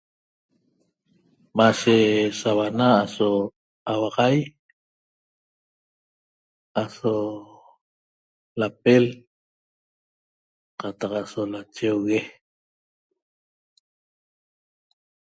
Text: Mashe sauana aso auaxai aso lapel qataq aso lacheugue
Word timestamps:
Mashe 1.57 1.97
sauana 2.39 2.87
aso 3.03 3.29
auaxai 3.91 4.37
aso 6.83 7.13
lapel 8.59 9.05
qataq 10.79 11.11
aso 11.21 11.41
lacheugue 11.51 12.19